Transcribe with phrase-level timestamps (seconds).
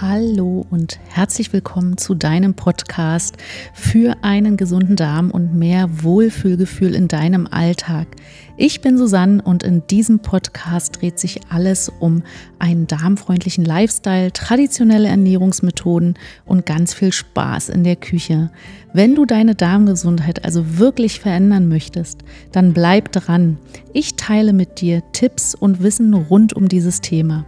[0.00, 3.36] Hallo und herzlich willkommen zu deinem Podcast
[3.72, 8.08] für einen gesunden Darm und mehr Wohlfühlgefühl in deinem Alltag.
[8.56, 12.24] Ich bin Susanne und in diesem Podcast dreht sich alles um
[12.58, 18.50] einen darmfreundlichen Lifestyle, traditionelle Ernährungsmethoden und ganz viel Spaß in der Küche.
[18.92, 23.58] Wenn du deine Darmgesundheit also wirklich verändern möchtest, dann bleib dran.
[23.92, 27.44] Ich teile mit dir Tipps und Wissen rund um dieses Thema.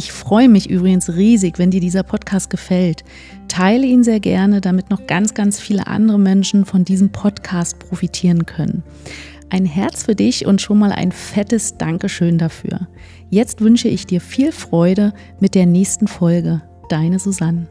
[0.00, 3.04] Ich freue mich übrigens riesig, wenn dir dieser Podcast gefällt.
[3.48, 8.46] Teile ihn sehr gerne, damit noch ganz, ganz viele andere Menschen von diesem Podcast profitieren
[8.46, 8.82] können.
[9.50, 12.88] Ein Herz für dich und schon mal ein fettes Dankeschön dafür.
[13.28, 16.62] Jetzt wünsche ich dir viel Freude mit der nächsten Folge.
[16.88, 17.66] Deine Susanne.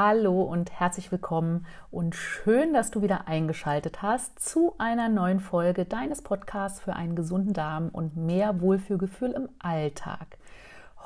[0.00, 5.86] Hallo und herzlich willkommen und schön, dass du wieder eingeschaltet hast zu einer neuen Folge
[5.86, 10.38] deines Podcasts für einen gesunden Darm und mehr Wohlfühlgefühl im Alltag.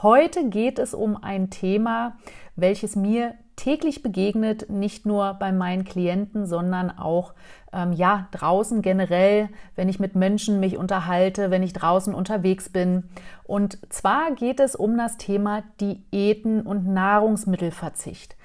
[0.02, 2.18] Heute geht es um ein Thema,
[2.54, 7.32] welches mir täglich begegnet, nicht nur bei meinen Klienten, sondern auch
[7.72, 13.04] ähm, ja draußen generell, wenn ich mit Menschen mich unterhalte, wenn ich draußen unterwegs bin.
[13.44, 18.36] Und zwar geht es um das Thema Diäten und Nahrungsmittelverzicht.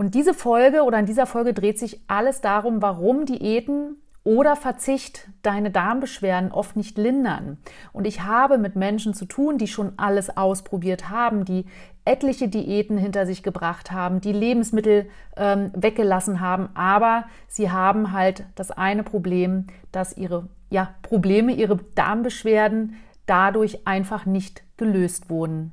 [0.00, 5.28] Und diese Folge oder in dieser Folge dreht sich alles darum, warum Diäten oder Verzicht
[5.42, 7.58] deine Darmbeschwerden oft nicht lindern.
[7.92, 11.66] Und ich habe mit Menschen zu tun, die schon alles ausprobiert haben, die
[12.06, 18.46] etliche Diäten hinter sich gebracht haben, die Lebensmittel ähm, weggelassen haben, aber sie haben halt
[18.54, 25.72] das eine Problem, dass ihre ja, Probleme, ihre Darmbeschwerden dadurch einfach nicht gelöst wurden.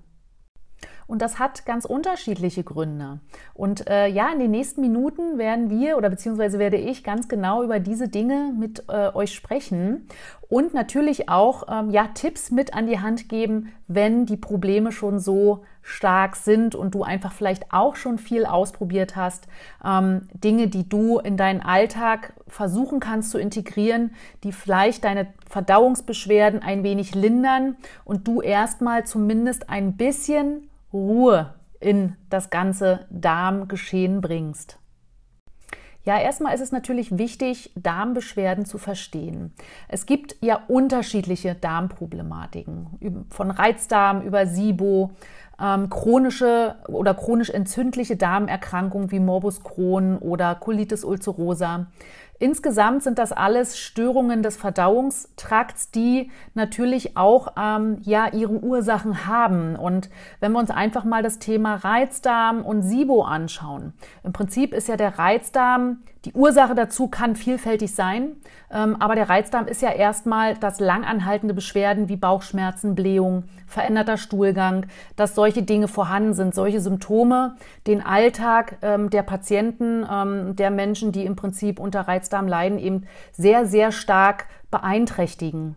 [1.08, 3.20] Und das hat ganz unterschiedliche Gründe.
[3.54, 7.64] Und äh, ja, in den nächsten Minuten werden wir oder beziehungsweise werde ich ganz genau
[7.64, 10.08] über diese Dinge mit äh, euch sprechen
[10.50, 15.20] und natürlich auch ähm, ja, Tipps mit an die Hand geben, wenn die Probleme schon
[15.20, 19.48] so stark sind und du einfach vielleicht auch schon viel ausprobiert hast.
[19.84, 26.62] Ähm, Dinge, die du in deinen Alltag versuchen kannst zu integrieren, die vielleicht deine Verdauungsbeschwerden
[26.62, 34.80] ein wenig lindern und du erstmal zumindest ein bisschen Ruhe in das ganze Darmgeschehen bringst.
[36.08, 39.54] Ja, erstmal ist es natürlich wichtig, Darmbeschwerden zu verstehen.
[39.90, 45.12] Es gibt ja unterschiedliche Darmproblematiken, von Reizdarm über SIBO,
[45.62, 51.88] ähm, chronische oder chronisch entzündliche Darmerkrankungen wie Morbus Crohn oder Colitis ulcerosa.
[52.40, 59.76] Insgesamt sind das alles Störungen des Verdauungstrakts, die natürlich auch ähm, ja ihre Ursachen haben.
[59.76, 60.10] Und
[60.40, 63.94] wenn wir uns einfach mal das Thema Reizdarm und SIBO anschauen,
[64.24, 68.38] im Prinzip ist ja der Reizdarm die Ursache dazu kann vielfältig sein,
[68.72, 74.88] ähm, aber der Reizdarm ist ja erstmal, dass langanhaltende Beschwerden wie Bauchschmerzen, Blähung, veränderter Stuhlgang,
[75.16, 77.56] dass solche Dinge vorhanden sind, solche Symptome
[77.86, 83.06] den Alltag ähm, der Patienten, ähm, der Menschen, die im Prinzip unter Reizdarm leiden, eben
[83.32, 85.76] sehr, sehr stark beeinträchtigen.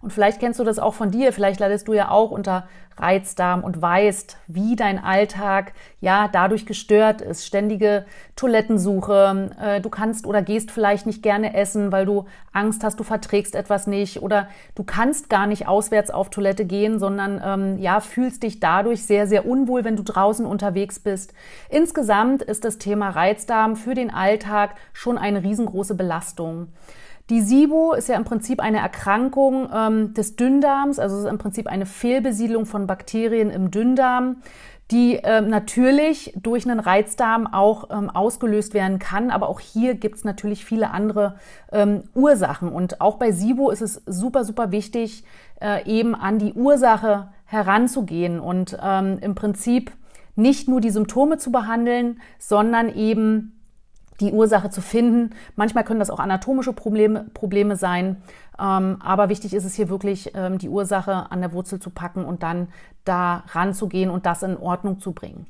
[0.00, 2.68] Und vielleicht kennst du das auch von dir, vielleicht leidest du ja auch unter
[3.00, 7.46] Reizdarm und weißt, wie dein Alltag ja dadurch gestört ist.
[7.46, 8.04] Ständige
[8.36, 13.04] Toilettensuche, äh, du kannst oder gehst vielleicht nicht gerne essen, weil du Angst hast, du
[13.04, 18.00] verträgst etwas nicht oder du kannst gar nicht auswärts auf Toilette gehen, sondern ähm, ja,
[18.00, 21.32] fühlst dich dadurch sehr, sehr unwohl, wenn du draußen unterwegs bist.
[21.68, 26.68] Insgesamt ist das Thema Reizdarm für den Alltag schon eine riesengroße Belastung.
[27.30, 31.36] Die SIBO ist ja im Prinzip eine Erkrankung ähm, des Dünndarms, also es ist im
[31.36, 34.36] Prinzip eine Fehlbesiedlung von Bakterien im Dünndarm,
[34.90, 39.30] die ähm, natürlich durch einen Reizdarm auch ähm, ausgelöst werden kann.
[39.30, 41.34] Aber auch hier gibt es natürlich viele andere
[41.70, 42.70] ähm, Ursachen.
[42.70, 45.24] Und auch bei SIBO ist es super, super wichtig,
[45.60, 49.92] äh, eben an die Ursache heranzugehen und ähm, im Prinzip
[50.36, 53.57] nicht nur die Symptome zu behandeln, sondern eben
[54.20, 55.34] die Ursache zu finden.
[55.56, 58.16] Manchmal können das auch anatomische Probleme, Probleme sein,
[58.58, 62.24] ähm, aber wichtig ist es hier wirklich, ähm, die Ursache an der Wurzel zu packen
[62.24, 62.68] und dann
[63.04, 65.46] da ranzugehen und das in Ordnung zu bringen.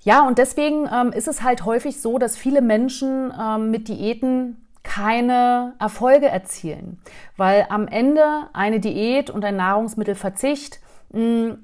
[0.00, 4.58] Ja, und deswegen ähm, ist es halt häufig so, dass viele Menschen ähm, mit Diäten
[4.82, 7.00] keine Erfolge erzielen,
[7.36, 8.22] weil am Ende
[8.52, 10.78] eine Diät und ein Nahrungsmittelverzicht
[11.10, 11.58] mh, mm,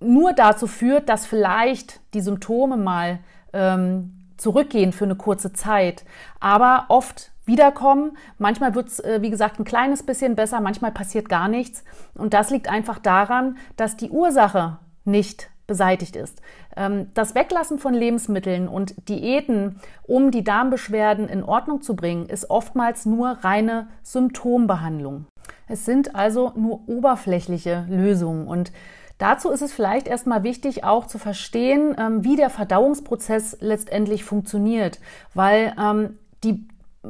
[0.00, 3.20] nur dazu führt, dass vielleicht die Symptome mal
[3.52, 6.04] ähm, zurückgehen für eine kurze Zeit,
[6.40, 8.16] aber oft wiederkommen.
[8.38, 11.84] Manchmal wird es, äh, wie gesagt, ein kleines bisschen besser, manchmal passiert gar nichts.
[12.14, 16.40] Und das liegt einfach daran, dass die Ursache nicht beseitigt ist.
[16.76, 22.50] Ähm, das Weglassen von Lebensmitteln und Diäten, um die Darmbeschwerden in Ordnung zu bringen, ist
[22.50, 25.26] oftmals nur reine Symptombehandlung.
[25.66, 28.72] Es sind also nur oberflächliche Lösungen und
[29.18, 34.98] Dazu ist es vielleicht erstmal wichtig, auch zu verstehen, ähm, wie der Verdauungsprozess letztendlich funktioniert,
[35.34, 36.66] weil ähm, die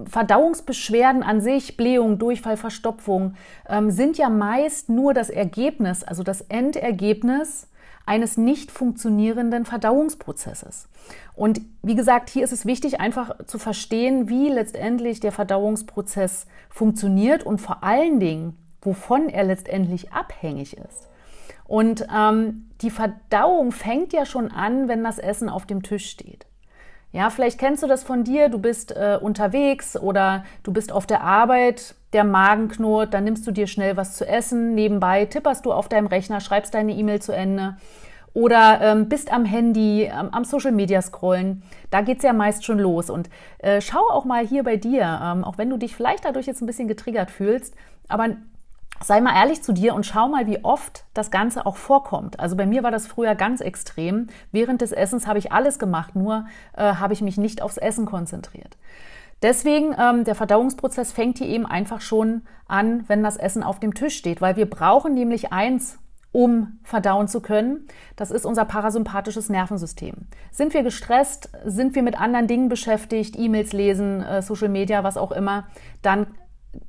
[0.06, 3.34] Verdauungsbeschwerden an sich, Blähung, Durchfall, Verstopfung,
[3.68, 7.68] ähm, sind ja meist nur das Ergebnis, also das Endergebnis
[8.06, 10.88] eines nicht funktionierenden Verdauungsprozesses.
[11.34, 17.44] Und wie gesagt, hier ist es wichtig, einfach zu verstehen, wie letztendlich der Verdauungsprozess funktioniert
[17.44, 21.08] und vor allen Dingen, wovon er letztendlich abhängig ist.
[21.66, 26.46] Und ähm, die Verdauung fängt ja schon an, wenn das Essen auf dem Tisch steht.
[27.12, 31.06] Ja, vielleicht kennst du das von dir, du bist äh, unterwegs oder du bist auf
[31.06, 35.64] der Arbeit, der Magen knurrt, dann nimmst du dir schnell was zu essen, nebenbei tipperst
[35.64, 37.76] du auf deinem Rechner, schreibst deine E-Mail zu Ende
[38.34, 41.62] oder ähm, bist am Handy, ähm, am Social Media scrollen.
[41.90, 43.08] Da geht's ja meist schon los.
[43.08, 46.46] Und äh, schau auch mal hier bei dir, ähm, auch wenn du dich vielleicht dadurch
[46.46, 47.74] jetzt ein bisschen getriggert fühlst,
[48.08, 48.30] aber
[49.06, 52.40] sei mal ehrlich zu dir und schau mal, wie oft das Ganze auch vorkommt.
[52.40, 54.28] Also bei mir war das früher ganz extrem.
[54.52, 56.46] Während des Essens habe ich alles gemacht, nur
[56.76, 58.76] äh, habe ich mich nicht aufs Essen konzentriert.
[59.42, 63.94] Deswegen, ähm, der Verdauungsprozess fängt hier eben einfach schon an, wenn das Essen auf dem
[63.94, 65.98] Tisch steht, weil wir brauchen nämlich eins,
[66.32, 67.86] um verdauen zu können.
[68.16, 70.14] Das ist unser parasympathisches Nervensystem.
[70.50, 75.16] Sind wir gestresst, sind wir mit anderen Dingen beschäftigt, E-Mails lesen, äh, Social Media, was
[75.16, 75.68] auch immer,
[76.02, 76.26] dann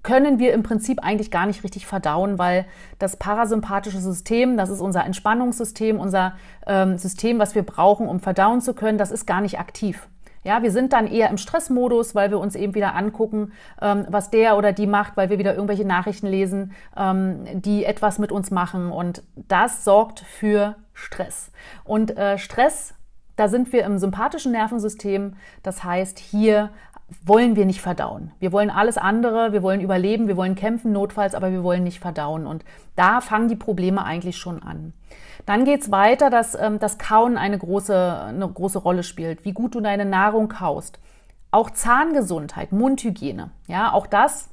[0.03, 2.65] können wir im Prinzip eigentlich gar nicht richtig verdauen, weil
[2.99, 6.33] das parasympathische System, das ist unser Entspannungssystem, unser
[6.67, 10.07] ähm, System, was wir brauchen, um verdauen zu können, das ist gar nicht aktiv.
[10.43, 13.51] Ja, wir sind dann eher im Stressmodus, weil wir uns eben wieder angucken,
[13.81, 18.19] ähm, was der oder die macht, weil wir wieder irgendwelche Nachrichten lesen, ähm, die etwas
[18.19, 18.91] mit uns machen.
[18.91, 21.51] Und das sorgt für Stress.
[21.83, 22.93] Und äh, Stress
[23.35, 25.35] da sind wir im sympathischen Nervensystem.
[25.63, 26.69] Das heißt, hier
[27.23, 28.31] wollen wir nicht verdauen.
[28.39, 31.99] Wir wollen alles andere, wir wollen überleben, wir wollen kämpfen notfalls, aber wir wollen nicht
[31.99, 32.47] verdauen.
[32.47, 32.65] Und
[32.95, 34.93] da fangen die Probleme eigentlich schon an.
[35.45, 39.75] Dann geht's weiter, dass ähm, das Kauen eine große, eine große Rolle spielt, wie gut
[39.75, 40.99] du deine Nahrung kaust.
[41.51, 44.49] Auch Zahngesundheit, Mundhygiene, ja, auch das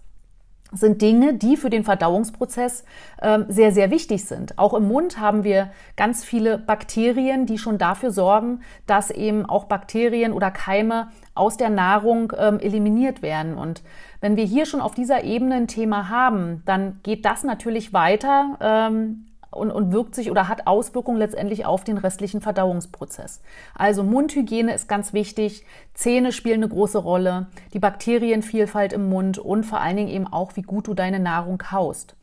[0.72, 2.84] sind Dinge, die für den Verdauungsprozess
[3.20, 4.58] ähm, sehr, sehr wichtig sind.
[4.58, 9.64] Auch im Mund haben wir ganz viele Bakterien, die schon dafür sorgen, dass eben auch
[9.64, 13.56] Bakterien oder Keime aus der Nahrung ähm, eliminiert werden.
[13.56, 13.82] Und
[14.20, 18.58] wenn wir hier schon auf dieser Ebene ein Thema haben, dann geht das natürlich weiter
[18.60, 23.40] ähm, und, und wirkt sich oder hat Auswirkungen letztendlich auf den restlichen Verdauungsprozess.
[23.74, 25.64] Also Mundhygiene ist ganz wichtig,
[25.94, 30.56] Zähne spielen eine große Rolle, die Bakterienvielfalt im Mund und vor allen Dingen eben auch,
[30.56, 32.16] wie gut du deine Nahrung kaust.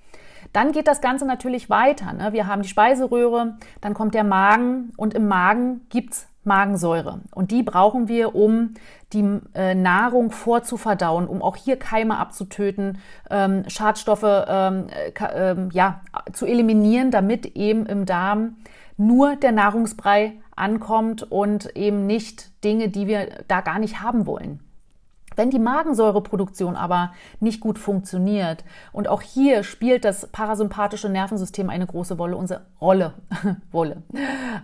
[0.53, 2.13] Dann geht das Ganze natürlich weiter.
[2.13, 2.33] Ne?
[2.33, 7.21] Wir haben die Speiseröhre, dann kommt der Magen und im Magen gibt's Magensäure.
[7.33, 8.73] Und die brauchen wir, um
[9.13, 12.97] die äh, Nahrung vorzuverdauen, um auch hier Keime abzutöten,
[13.29, 16.01] ähm, Schadstoffe ähm, äh, äh, ja,
[16.33, 18.57] zu eliminieren, damit eben im Darm
[18.97, 24.59] nur der Nahrungsbrei ankommt und eben nicht Dinge, die wir da gar nicht haben wollen.
[25.39, 31.87] Wenn die Magensäureproduktion aber nicht gut funktioniert und auch hier spielt das parasympathische Nervensystem eine
[31.87, 33.13] große Rolle, unsere Rolle,
[33.71, 34.03] Wolle,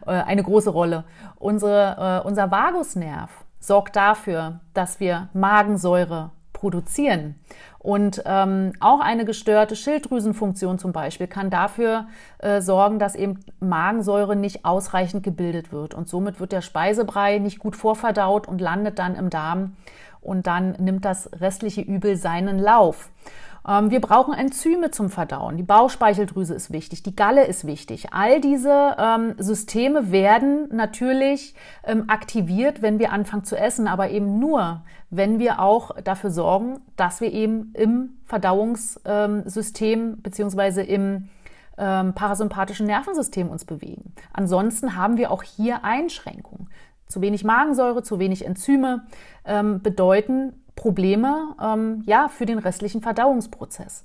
[0.05, 1.05] äh, eine große Rolle.
[1.37, 3.29] Unsere, äh, unser Vagusnerv
[3.61, 7.35] sorgt dafür, dass wir Magensäure produzieren.
[7.79, 12.07] Und ähm, auch eine gestörte Schilddrüsenfunktion zum Beispiel kann dafür
[12.39, 15.93] äh, sorgen, dass eben Magensäure nicht ausreichend gebildet wird.
[15.93, 19.77] Und somit wird der Speisebrei nicht gut vorverdaut und landet dann im Darm
[20.25, 23.09] und dann nimmt das restliche Übel seinen Lauf.
[23.67, 25.57] Ähm, wir brauchen Enzyme zum Verdauen.
[25.57, 28.13] Die Bauchspeicheldrüse ist wichtig, die Galle ist wichtig.
[28.13, 34.39] All diese ähm, Systeme werden natürlich ähm, aktiviert, wenn wir anfangen zu essen, aber eben
[34.39, 41.29] nur, wenn wir auch dafür sorgen, dass wir eben im Verdauungssystem ähm, beziehungsweise im
[41.77, 44.13] ähm, parasympathischen Nervensystem uns bewegen.
[44.31, 46.69] Ansonsten haben wir auch hier Einschränkungen.
[47.07, 49.05] Zu wenig Magensäure, zu wenig Enzyme
[49.45, 54.03] ähm, bedeuten Probleme ähm, ja, für den restlichen Verdauungsprozess.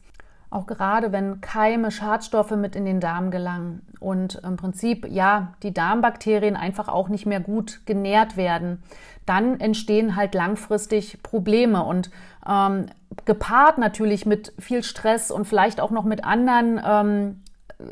[0.51, 5.73] Auch gerade wenn Keime, Schadstoffe mit in den Darm gelangen und im Prinzip ja die
[5.73, 8.83] Darmbakterien einfach auch nicht mehr gut genährt werden,
[9.27, 12.11] dann entstehen halt langfristig Probleme und
[12.49, 12.87] ähm,
[13.27, 17.43] gepaart natürlich mit viel Stress und vielleicht auch noch mit anderen ähm,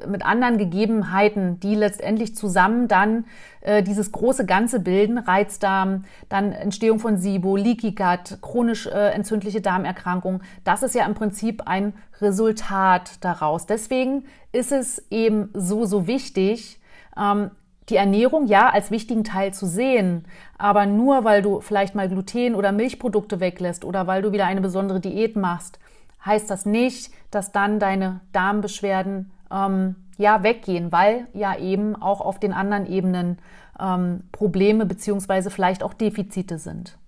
[0.07, 3.25] mit anderen Gegebenheiten, die letztendlich zusammen dann
[3.61, 9.61] äh, dieses große Ganze bilden, Reizdarm, dann Entstehung von SIBO, Leaky Gut, chronisch äh, entzündliche
[9.61, 13.66] Darmerkrankung, das ist ja im Prinzip ein Resultat daraus.
[13.66, 16.80] Deswegen ist es eben so, so wichtig,
[17.16, 17.50] ähm,
[17.88, 20.26] die Ernährung ja als wichtigen Teil zu sehen,
[20.59, 24.61] aber nur weil du vielleicht mal Gluten oder Milchprodukte weglässt oder weil du wieder eine
[24.61, 25.78] besondere Diät machst,
[26.25, 32.38] heißt das nicht, dass dann deine Darmbeschwerden ähm, ja weggehen, weil ja eben auch auf
[32.38, 33.38] den anderen Ebenen
[33.81, 36.99] ähm, Probleme beziehungsweise vielleicht auch Defizite sind.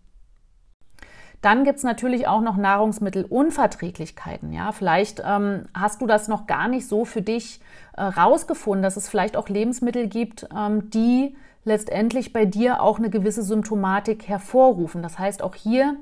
[1.42, 4.52] Dann gibt es natürlich auch noch Nahrungsmittelunverträglichkeiten.
[4.52, 7.61] Ja, vielleicht ähm, hast du das noch gar nicht so für dich
[7.97, 13.11] äh, rausgefunden, dass es vielleicht auch Lebensmittel gibt, ähm, die letztendlich bei dir auch eine
[13.11, 15.02] gewisse Symptomatik hervorrufen.
[15.02, 15.97] Das heißt, auch hier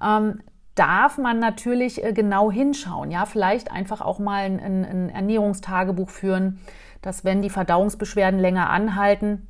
[0.00, 0.40] ähm,
[0.76, 3.10] darf man natürlich äh, genau hinschauen.
[3.10, 6.60] Ja, vielleicht einfach auch mal ein, ein Ernährungstagebuch führen,
[7.02, 9.48] dass wenn die Verdauungsbeschwerden länger anhalten,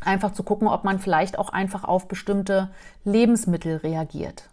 [0.00, 2.70] einfach zu gucken, ob man vielleicht auch einfach auf bestimmte
[3.04, 4.48] Lebensmittel reagiert.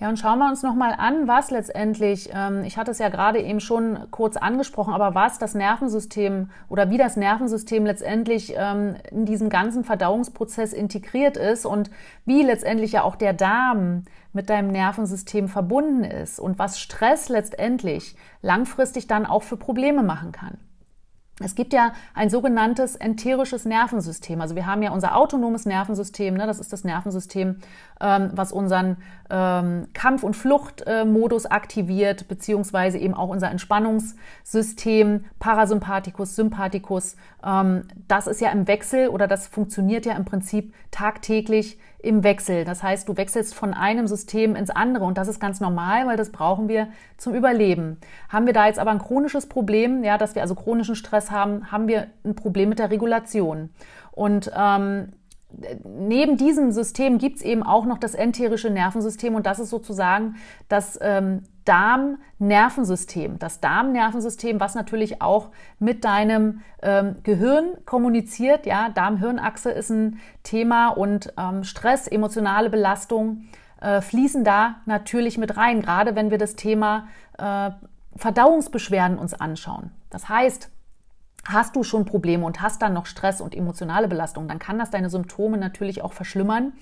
[0.00, 3.40] Ja, und schauen wir uns nochmal an, was letztendlich, ähm, ich hatte es ja gerade
[3.40, 9.24] eben schon kurz angesprochen, aber was das Nervensystem oder wie das Nervensystem letztendlich ähm, in
[9.24, 11.92] diesem ganzen Verdauungsprozess integriert ist und
[12.24, 18.16] wie letztendlich ja auch der Darm mit deinem Nervensystem verbunden ist und was Stress letztendlich
[18.42, 20.58] langfristig dann auch für Probleme machen kann.
[21.40, 24.40] Es gibt ja ein sogenanntes enterisches Nervensystem.
[24.40, 26.46] Also wir haben ja unser autonomes Nervensystem, ne?
[26.46, 27.56] das ist das Nervensystem,
[28.00, 28.98] ähm, was unseren
[29.30, 37.16] ähm, Kampf- und Fluchtmodus äh, aktiviert, beziehungsweise eben auch unser Entspannungssystem, Parasympathikus, Sympathikus.
[37.44, 42.64] Ähm, das ist ja im Wechsel oder das funktioniert ja im Prinzip tagtäglich im Wechsel.
[42.64, 46.16] Das heißt, du wechselst von einem System ins andere und das ist ganz normal, weil
[46.16, 47.98] das brauchen wir zum Überleben.
[48.28, 51.72] Haben wir da jetzt aber ein chronisches Problem, ja, dass wir also chronischen Stress haben,
[51.72, 53.70] haben wir ein Problem mit der Regulation.
[54.12, 55.12] Und ähm,
[55.84, 60.36] neben diesem System gibt es eben auch noch das enterische Nervensystem und das ist sozusagen
[60.68, 63.38] das ähm, Darmnervensystem.
[63.38, 68.66] Das Darmnervensystem, was natürlich auch mit deinem ähm, Gehirn kommuniziert.
[68.66, 73.44] Ja, Darm-Hirn-Achse ist ein Thema und ähm, Stress, emotionale Belastung
[73.80, 77.08] äh, fließen da natürlich mit rein, gerade wenn wir das Thema
[77.38, 77.70] äh,
[78.16, 79.90] Verdauungsbeschwerden uns anschauen.
[80.10, 80.70] Das heißt,
[81.46, 84.90] Hast du schon Probleme und hast dann noch Stress und emotionale Belastung, dann kann das
[84.90, 86.72] deine Symptome natürlich auch verschlimmern.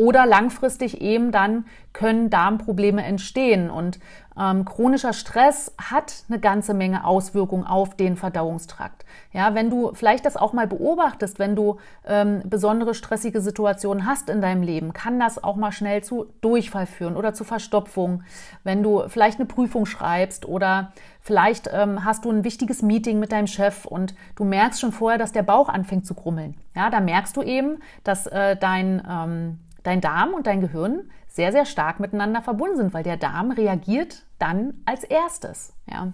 [0.00, 3.68] Oder langfristig eben dann können Darmprobleme entstehen.
[3.68, 3.98] Und
[4.40, 9.04] ähm, chronischer Stress hat eine ganze Menge Auswirkungen auf den Verdauungstrakt.
[9.34, 11.76] Ja, wenn du vielleicht das auch mal beobachtest, wenn du
[12.06, 16.86] ähm, besondere stressige Situationen hast in deinem Leben, kann das auch mal schnell zu Durchfall
[16.86, 18.22] führen oder zu Verstopfung.
[18.64, 23.32] Wenn du vielleicht eine Prüfung schreibst oder vielleicht ähm, hast du ein wichtiges Meeting mit
[23.32, 26.54] deinem Chef und du merkst schon vorher, dass der Bauch anfängt zu grummeln.
[26.74, 31.52] Ja, da merkst du eben, dass äh, dein ähm, dein Darm und dein Gehirn sehr,
[31.52, 35.74] sehr stark miteinander verbunden sind, weil der Darm reagiert dann als erstes.
[35.90, 36.12] Ja.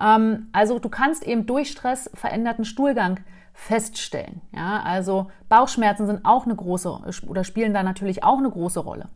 [0.00, 3.20] Ähm, also du kannst eben durch Stress veränderten Stuhlgang
[3.54, 4.42] feststellen.
[4.52, 4.82] Ja.
[4.82, 9.08] Also Bauchschmerzen sind auch eine große oder spielen da natürlich auch eine große Rolle.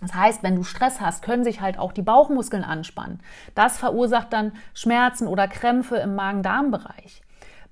[0.00, 3.20] Das heißt, wenn du Stress hast, können sich halt auch die Bauchmuskeln anspannen.
[3.54, 7.22] Das verursacht dann Schmerzen oder Krämpfe im Magen-Darm-Bereich.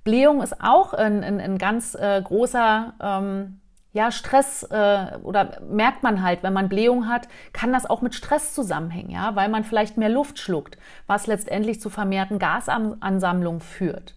[0.05, 3.61] Blähung ist auch ein, ein, ein ganz äh, großer ähm,
[3.95, 8.15] ja, Stress äh, oder merkt man halt, wenn man Blähung hat, kann das auch mit
[8.15, 14.17] Stress zusammenhängen, ja, weil man vielleicht mehr Luft schluckt, was letztendlich zu vermehrten Gasansammlungen führt.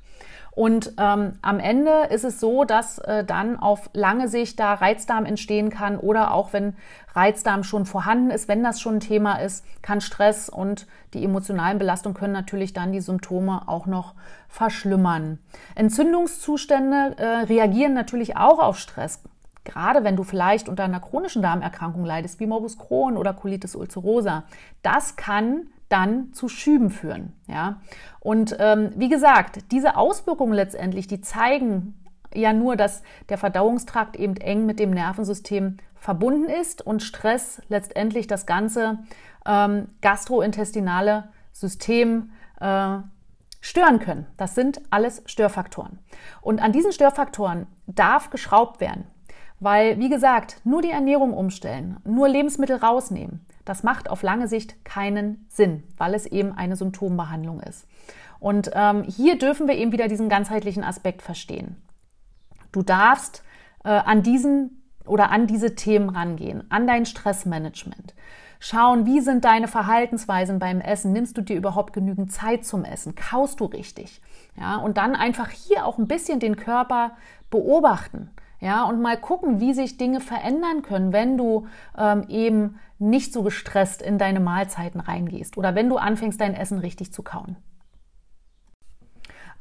[0.52, 5.26] Und ähm, am Ende ist es so, dass äh, dann auf lange Sicht da Reizdarm
[5.26, 6.76] entstehen kann oder auch wenn
[7.14, 11.78] Reizdarm schon vorhanden ist, wenn das schon ein Thema ist, kann Stress und die emotionalen
[11.78, 14.16] Belastungen können natürlich dann die Symptome auch noch
[14.50, 15.38] verschlimmern.
[15.76, 19.22] Entzündungszustände äh, reagieren natürlich auch auf Stress.
[19.68, 24.46] Gerade wenn du vielleicht unter einer chronischen Darmerkrankung leidest, wie Morbus Crohn oder Colitis ulcerosa,
[24.82, 27.34] das kann dann zu Schüben führen.
[27.48, 27.82] Ja?
[28.22, 32.02] Und ähm, wie gesagt, diese Auswirkungen letztendlich, die zeigen
[32.34, 38.28] ja nur, dass der Verdauungstrakt eben eng mit dem Nervensystem verbunden ist und Stress letztendlich
[38.28, 39.00] das ganze
[39.46, 42.32] ähm, gastrointestinale System
[42.62, 43.00] äh,
[43.60, 44.28] stören können.
[44.38, 46.00] Das sind alles Störfaktoren.
[46.40, 49.08] Und an diesen Störfaktoren darf geschraubt werden.
[49.60, 54.86] Weil, wie gesagt, nur die Ernährung umstellen, nur Lebensmittel rausnehmen, das macht auf lange Sicht
[54.86, 57.88] keinen Sinn, weil es eben eine Symptombehandlung ist.
[58.40, 61.76] Und ähm, hier dürfen wir eben wieder diesen ganzheitlichen Aspekt verstehen.
[62.72, 63.44] Du darfst
[63.84, 68.14] äh, an diesen oder an diese Themen rangehen, an dein Stressmanagement.
[68.60, 71.14] Schauen, wie sind deine Verhaltensweisen beim Essen?
[71.14, 73.16] Nimmst du dir überhaupt genügend Zeit zum Essen?
[73.16, 74.22] Kaust du richtig?
[74.60, 77.12] Ja, und dann einfach hier auch ein bisschen den Körper
[77.52, 78.32] beobachten.
[78.60, 83.44] Ja, und mal gucken, wie sich Dinge verändern können, wenn du ähm, eben nicht so
[83.44, 87.56] gestresst in deine Mahlzeiten reingehst oder wenn du anfängst, dein Essen richtig zu kauen.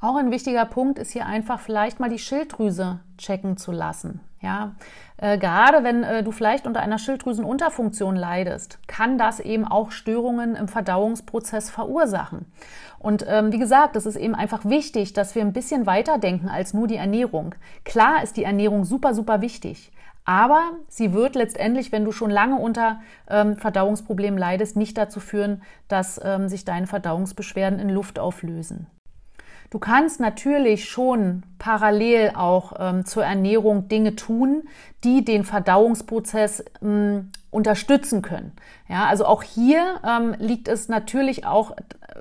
[0.01, 4.21] Auch ein wichtiger Punkt ist hier einfach vielleicht mal die Schilddrüse checken zu lassen.
[4.47, 4.77] Ja,
[5.17, 10.55] äh, gerade wenn äh, du vielleicht unter einer Schilddrüsenunterfunktion leidest, kann das eben auch Störungen
[10.55, 12.47] im Verdauungsprozess verursachen.
[13.01, 16.49] Und ähm, wie gesagt, es ist eben einfach wichtig, dass wir ein bisschen weiter denken
[16.49, 17.57] als nur die Ernährung.
[17.85, 19.91] Klar ist die Ernährung super, super wichtig.
[20.25, 25.63] Aber sie wird letztendlich, wenn du schon lange unter ähm, Verdauungsproblemen leidest, nicht dazu führen,
[25.89, 28.87] dass ähm, sich deine Verdauungsbeschwerden in Luft auflösen.
[29.71, 34.69] Du kannst natürlich schon parallel auch ähm, zur Ernährung Dinge tun,
[35.05, 38.53] die den Verdauungsprozess ähm, unterstützen können.
[38.89, 41.75] Ja, also auch hier ähm, liegt es natürlich auch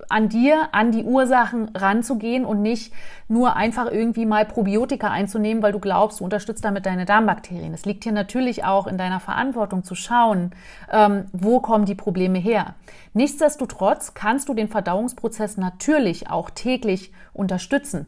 [0.10, 2.94] an dir, an die Ursachen ranzugehen und nicht
[3.28, 7.74] nur einfach irgendwie mal Probiotika einzunehmen, weil du glaubst, du unterstützt damit deine Darmbakterien.
[7.74, 10.52] Es liegt hier natürlich auch in deiner Verantwortung zu schauen,
[10.92, 12.76] ähm, wo kommen die Probleme her.
[13.14, 18.06] Nichtsdestotrotz kannst du den Verdauungsprozess natürlich auch täglich unterstützen.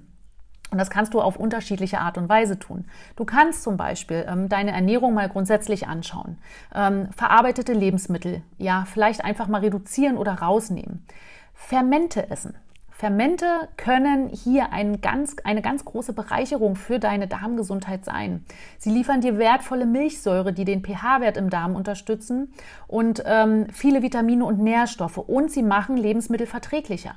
[0.70, 2.86] Und das kannst du auf unterschiedliche Art und Weise tun.
[3.16, 6.38] Du kannst zum Beispiel ähm, deine Ernährung mal grundsätzlich anschauen.
[6.76, 11.06] Ähm, verarbeitete Lebensmittel, ja, vielleicht einfach mal reduzieren oder rausnehmen.
[11.54, 12.56] Fermente essen.
[12.98, 13.46] Fermente
[13.78, 18.44] können hier ein ganz, eine ganz große Bereicherung für deine Darmgesundheit sein.
[18.80, 22.52] Sie liefern dir wertvolle Milchsäure, die den pH-Wert im Darm unterstützen
[22.88, 27.14] und ähm, viele Vitamine und Nährstoffe und sie machen Lebensmittel verträglicher.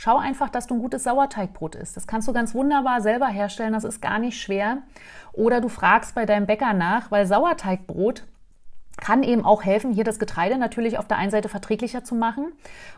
[0.00, 1.96] Schau einfach, dass du ein gutes Sauerteigbrot isst.
[1.96, 4.78] Das kannst du ganz wunderbar selber herstellen, das ist gar nicht schwer.
[5.32, 8.22] Oder du fragst bei deinem Bäcker nach, weil Sauerteigbrot
[8.96, 12.52] kann eben auch helfen, hier das Getreide natürlich auf der einen Seite verträglicher zu machen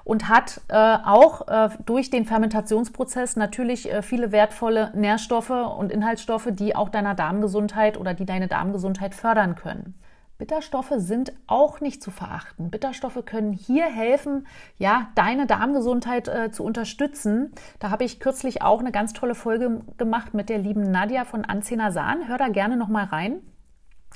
[0.04, 6.48] und hat äh, auch äh, durch den Fermentationsprozess natürlich äh, viele wertvolle Nährstoffe und Inhaltsstoffe,
[6.50, 9.94] die auch deiner Darmgesundheit oder die deine Darmgesundheit fördern können.
[10.40, 12.70] Bitterstoffe sind auch nicht zu verachten.
[12.70, 14.46] Bitterstoffe können hier helfen,
[14.78, 17.52] ja, deine Darmgesundheit äh, zu unterstützen.
[17.78, 21.44] Da habe ich kürzlich auch eine ganz tolle Folge gemacht mit der lieben Nadja von
[21.44, 22.26] Anzenasan.
[22.26, 23.42] Hör da gerne noch mal rein.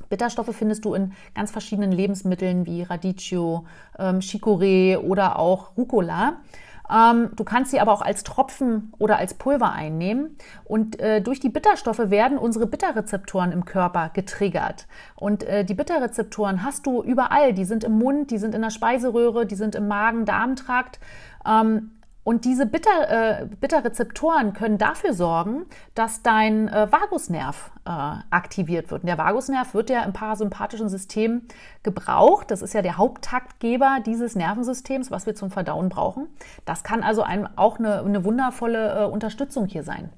[0.08, 3.66] Bitterstoffe findest du in ganz verschiedenen Lebensmitteln wie Radicchio,
[3.98, 6.38] ähm, Chicorée oder auch Rucola.
[6.90, 10.36] Ähm, du kannst sie aber auch als Tropfen oder als Pulver einnehmen.
[10.64, 14.86] Und äh, durch die Bitterstoffe werden unsere Bitterrezeptoren im Körper getriggert.
[15.16, 17.52] Und äh, die Bitterrezeptoren hast du überall.
[17.52, 20.98] Die sind im Mund, die sind in der Speiseröhre, die sind im Magen-Darm-Trakt.
[21.46, 21.90] Ähm,
[22.24, 27.90] und diese Bitter, äh, Bitterrezeptoren können dafür sorgen, dass dein äh, Vagusnerv äh,
[28.30, 29.02] aktiviert wird.
[29.02, 31.42] Und der Vagusnerv wird ja im parasympathischen System
[31.82, 32.50] gebraucht.
[32.50, 36.28] Das ist ja der Haupttaktgeber dieses Nervensystems, was wir zum Verdauen brauchen.
[36.64, 40.08] Das kann also einem auch eine, eine wundervolle äh, Unterstützung hier sein.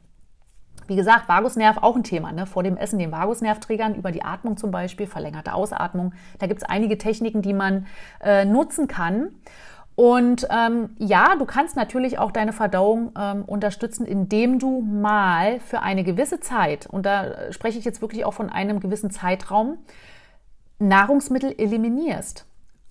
[0.87, 2.31] Wie gesagt, Vagusnerv auch ein Thema.
[2.31, 2.47] Ne?
[2.47, 6.15] Vor dem Essen den Vagusnerv triggern, über die Atmung zum Beispiel, verlängerte Ausatmung.
[6.39, 7.87] Da gibt es einige Techniken, die man
[8.23, 9.31] äh, nutzen kann.
[9.97, 15.81] Und ähm, ja, du kannst natürlich auch deine Verdauung ähm, unterstützen, indem du mal für
[15.81, 19.79] eine gewisse Zeit, und da spreche ich jetzt wirklich auch von einem gewissen Zeitraum,
[20.79, 22.45] Nahrungsmittel eliminierst.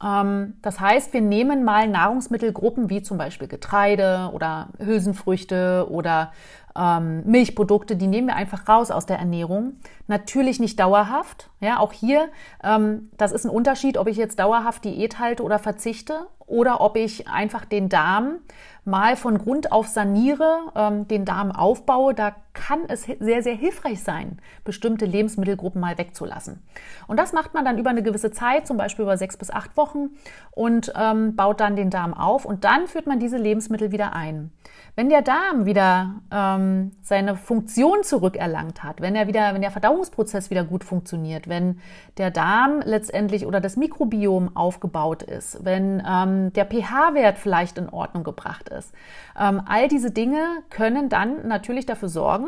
[0.06, 6.32] Ähm, das heißt, wir nehmen mal Nahrungsmittelgruppen wie zum Beispiel Getreide oder Hülsenfrüchte oder
[6.78, 9.78] ähm, Milchprodukte, die nehmen wir einfach raus aus der Ernährung.
[10.08, 11.50] Natürlich nicht dauerhaft.
[11.60, 12.30] Ja, auch hier,
[12.63, 16.98] ähm, das ist ein Unterschied, ob ich jetzt dauerhaft Diät halte oder verzichte oder ob
[16.98, 18.39] ich einfach den Darm
[18.84, 24.02] mal von Grund auf saniere, ähm, den Darm aufbaue, da kann es sehr, sehr hilfreich
[24.02, 26.63] sein, bestimmte Lebensmittelgruppen mal wegzulassen.
[27.06, 29.78] Und das macht man dann über eine gewisse Zeit, zum Beispiel über sechs bis acht
[29.78, 30.10] Wochen
[30.52, 34.52] und ähm, baut dann den Darm auf und dann führt man diese Lebensmittel wieder ein.
[34.96, 40.50] Wenn der Darm wieder ähm, seine Funktion zurückerlangt hat, wenn er wieder, wenn der Verdauungsprozess
[40.50, 41.80] wieder gut funktioniert, wenn
[42.18, 48.24] der Darm letztendlich oder das Mikrobiom aufgebaut ist, wenn ähm, der pH-Wert vielleicht in Ordnung
[48.24, 48.94] gebracht ist,
[49.38, 52.44] ähm, all diese Dinge können dann natürlich dafür sorgen,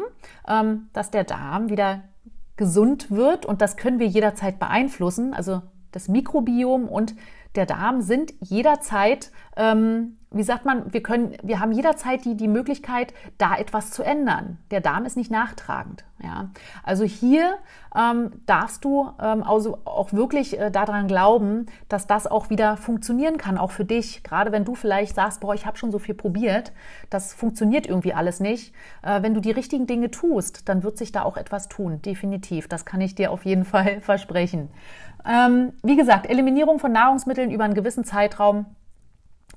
[0.48, 2.04] ähm, dass der Darm wieder
[2.56, 5.34] gesund wird und das können wir jederzeit beeinflussen.
[5.34, 7.16] Also das Mikrobiom und
[7.56, 12.50] der Darm sind jederzeit ähm, wie sagt man, wir können, wir haben jederzeit die, die
[12.50, 14.58] Möglichkeit, da etwas zu ändern.
[14.72, 16.04] Der Darm ist nicht nachtragend.
[16.22, 16.50] Ja?
[16.84, 17.58] Also hier
[17.96, 23.38] ähm, darfst du ähm, also auch wirklich äh, daran glauben, dass das auch wieder funktionieren
[23.38, 24.22] kann, auch für dich.
[24.24, 26.74] Gerade wenn du vielleicht sagst, boah, ich habe schon so viel probiert,
[27.10, 28.74] das funktioniert irgendwie alles nicht.
[29.04, 32.68] Äh, wenn du die richtigen Dinge tust, dann wird sich da auch etwas tun, definitiv.
[32.68, 34.70] Das kann ich dir auf jeden Fall versprechen.
[35.26, 38.66] Ähm, wie gesagt, Eliminierung von Nahrungsmitteln über einen gewissen Zeitraum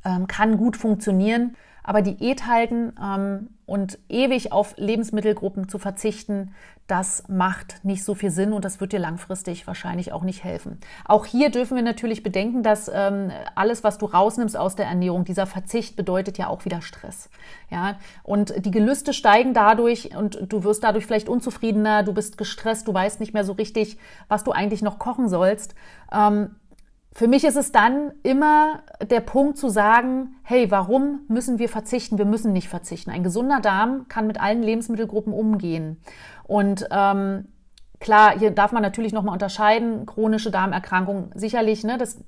[0.05, 1.57] ähm, kann gut funktionieren.
[1.83, 6.55] Aber Diät halten ähm, und ewig auf Lebensmittelgruppen zu verzichten,
[6.87, 10.79] das macht nicht so viel Sinn und das wird dir langfristig wahrscheinlich auch nicht helfen.
[11.05, 15.25] Auch hier dürfen wir natürlich bedenken, dass ähm, alles, was du rausnimmst aus der Ernährung,
[15.25, 17.31] dieser Verzicht bedeutet ja auch wieder Stress.
[17.71, 22.89] Ja, und die Gelüste steigen dadurch und du wirst dadurch vielleicht unzufriedener, du bist gestresst,
[22.89, 25.77] du weißt nicht mehr so richtig, was du eigentlich noch kochen sollst.
[26.13, 26.57] Ähm,
[27.13, 32.19] für mich ist es dann immer der Punkt zu sagen, hey, warum müssen wir verzichten?
[32.19, 33.11] Wir müssen nicht verzichten.
[33.11, 36.01] Ein gesunder Darm kann mit allen Lebensmittelgruppen umgehen.
[36.45, 37.49] Und ähm,
[37.99, 42.19] klar, hier darf man natürlich nochmal unterscheiden, chronische Darmerkrankung sicherlich, ne, das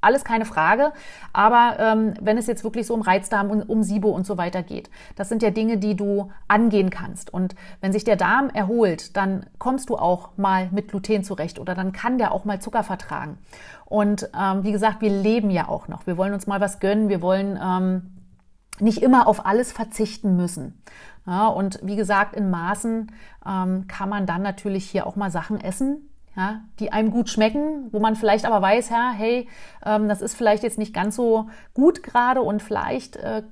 [0.00, 0.92] alles keine Frage.
[1.32, 4.62] Aber ähm, wenn es jetzt wirklich so um Reizdarm und um SIBO und so weiter
[4.62, 7.32] geht, das sind ja Dinge, die du angehen kannst.
[7.32, 11.74] Und wenn sich der Darm erholt, dann kommst du auch mal mit Gluten zurecht oder
[11.74, 13.38] dann kann der auch mal Zucker vertragen.
[13.84, 16.06] Und ähm, wie gesagt, wir leben ja auch noch.
[16.06, 17.08] Wir wollen uns mal was gönnen.
[17.08, 18.16] Wir wollen ähm,
[18.80, 20.80] nicht immer auf alles verzichten müssen.
[21.26, 23.12] Ja, und wie gesagt, in Maßen
[23.46, 27.88] ähm, kann man dann natürlich hier auch mal Sachen essen, ja, die einem gut schmecken,
[27.90, 29.48] wo man vielleicht aber weiß, ja, hey,
[29.84, 33.42] ähm, das ist vielleicht jetzt nicht ganz so gut gerade und vielleicht äh,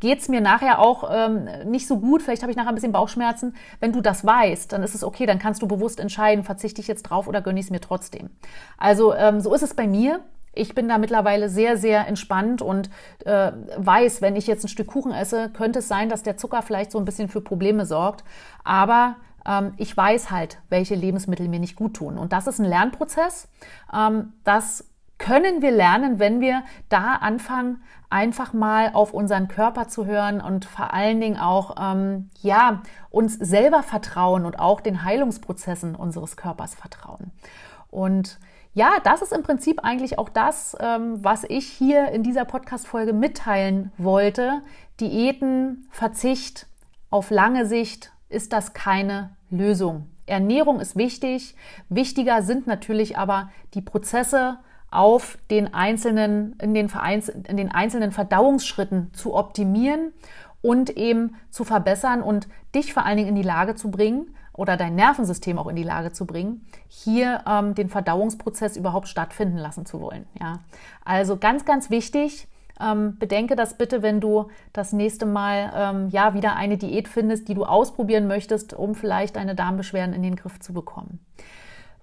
[0.00, 3.54] geht's mir nachher auch ähm, nicht so gut, vielleicht habe ich nachher ein bisschen Bauchschmerzen.
[3.78, 6.88] Wenn du das weißt, dann ist es okay, dann kannst du bewusst entscheiden, verzichte ich
[6.88, 8.30] jetzt drauf oder gönne ich es mir trotzdem.
[8.78, 10.20] Also ähm, so ist es bei mir.
[10.52, 12.90] Ich bin da mittlerweile sehr, sehr entspannt und
[13.24, 16.62] äh, weiß, wenn ich jetzt ein Stück Kuchen esse, könnte es sein, dass der Zucker
[16.62, 18.24] vielleicht so ein bisschen für Probleme sorgt.
[18.64, 19.14] Aber
[19.76, 22.18] ich weiß halt, welche Lebensmittel mir nicht gut tun.
[22.18, 23.48] Und das ist ein Lernprozess.
[23.92, 24.84] Ähm, das
[25.18, 30.64] können wir lernen, wenn wir da anfangen, einfach mal auf unseren Körper zu hören und
[30.64, 36.74] vor allen Dingen auch, ähm, ja, uns selber vertrauen und auch den Heilungsprozessen unseres Körpers
[36.74, 37.32] vertrauen.
[37.90, 38.38] Und
[38.74, 43.12] ja, das ist im Prinzip eigentlich auch das, ähm, was ich hier in dieser Podcast-Folge
[43.12, 44.62] mitteilen wollte.
[45.00, 46.66] Diäten, Verzicht
[47.10, 50.08] auf lange Sicht ist das keine Lösung.
[50.26, 51.54] Ernährung ist wichtig.
[51.88, 54.58] Wichtiger sind natürlich aber die Prozesse
[54.90, 60.12] auf den einzelnen, in den, Vereins, in den einzelnen Verdauungsschritten zu optimieren
[60.62, 64.76] und eben zu verbessern und dich vor allen Dingen in die Lage zu bringen oder
[64.76, 69.86] dein Nervensystem auch in die Lage zu bringen, hier ähm, den Verdauungsprozess überhaupt stattfinden lassen
[69.86, 70.26] zu wollen.
[70.40, 70.60] Ja,
[71.04, 72.48] also ganz, ganz wichtig.
[72.80, 77.48] Ähm, bedenke das bitte, wenn du das nächste Mal ähm, ja wieder eine Diät findest,
[77.48, 81.20] die du ausprobieren möchtest, um vielleicht deine Darmbeschwerden in den Griff zu bekommen.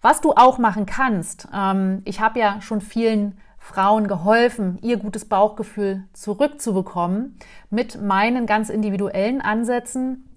[0.01, 5.25] Was du auch machen kannst, ähm, ich habe ja schon vielen Frauen geholfen, ihr gutes
[5.25, 7.39] Bauchgefühl zurückzubekommen
[7.71, 10.29] mit meinen ganz individuellen Ansätzen.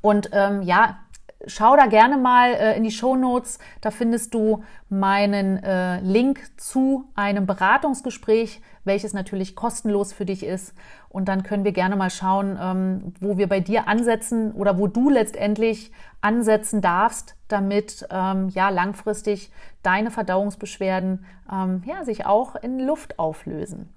[0.00, 0.98] Und ähm, ja,
[1.46, 3.58] schau da gerne mal äh, in die Show Notes.
[3.80, 10.74] Da findest du meinen äh, Link zu einem Beratungsgespräch, welches natürlich kostenlos für dich ist.
[11.08, 14.86] Und dann können wir gerne mal schauen, ähm, wo wir bei dir ansetzen oder wo
[14.86, 19.50] du letztendlich ansetzen darfst, damit ähm, ja langfristig
[19.82, 23.92] deine Verdauungsbeschwerden ähm, ja sich auch in Luft auflösen.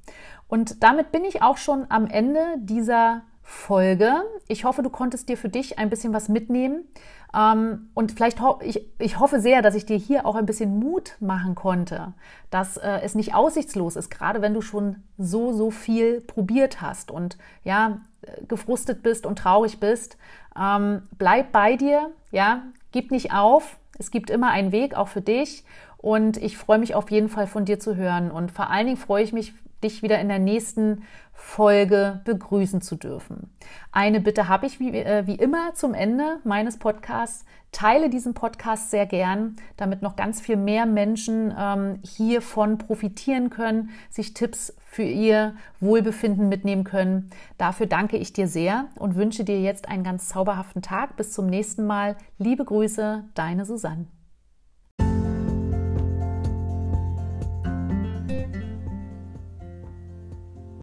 [0.48, 4.24] Und damit bin ich auch schon am Ende dieser Folge.
[4.48, 6.88] Ich hoffe, du konntest dir für dich ein bisschen was mitnehmen.
[7.36, 10.80] Ähm, und vielleicht ho ich, ich hoffe sehr, dass ich dir hier auch ein bisschen
[10.80, 12.14] Mut machen konnte,
[12.50, 17.12] dass äh, es nicht aussichtslos ist, gerade wenn du schon so, so viel probiert hast
[17.12, 18.00] und ja,
[18.48, 20.18] gefrustet bist und traurig bist.
[20.60, 23.78] Ähm, bleib bei dir, ja, gib nicht auf.
[23.98, 25.64] Es gibt immer einen Weg, auch für dich.
[25.98, 28.32] Und ich freue mich auf jeden Fall von dir zu hören.
[28.32, 32.96] Und vor allen Dingen freue ich mich, dich wieder in der nächsten Folge begrüßen zu
[32.96, 33.50] dürfen.
[33.92, 37.46] Eine Bitte habe ich wie, äh, wie immer zum Ende meines Podcasts.
[37.72, 43.92] Teile diesen Podcast sehr gern, damit noch ganz viel mehr Menschen ähm, hiervon profitieren können,
[44.10, 47.30] sich Tipps für ihr Wohlbefinden mitnehmen können.
[47.58, 51.16] Dafür danke ich dir sehr und wünsche dir jetzt einen ganz zauberhaften Tag.
[51.16, 52.18] Bis zum nächsten Mal.
[52.38, 54.08] Liebe Grüße, deine Susanne.